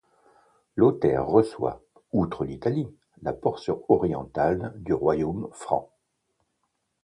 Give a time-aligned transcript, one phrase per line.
[0.77, 1.79] Lothaire reçoit,
[2.11, 2.87] outre l'Italie,
[3.21, 5.91] la portion orientale du Royaume franc.